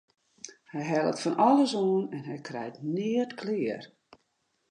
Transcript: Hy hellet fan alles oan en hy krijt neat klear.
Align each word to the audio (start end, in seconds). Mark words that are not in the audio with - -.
Hy 0.71 0.81
hellet 0.91 1.21
fan 1.23 1.37
alles 1.47 1.73
oan 1.85 2.05
en 2.17 2.23
hy 2.29 2.37
krijt 2.47 2.81
neat 2.95 3.31
klear. 3.41 3.83